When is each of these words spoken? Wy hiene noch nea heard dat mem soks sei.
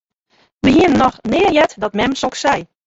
Wy 0.63 0.69
hiene 0.77 0.97
noch 1.03 1.17
nea 1.31 1.49
heard 1.55 1.73
dat 1.81 1.97
mem 1.97 2.13
soks 2.21 2.39
sei. 2.45 2.59